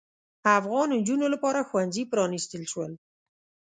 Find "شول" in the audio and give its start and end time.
2.71-2.91